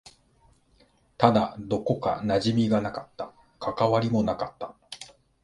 [1.15, 3.33] ただ、どこか馴染みがなかった。
[3.59, 4.73] 関わりもなかった。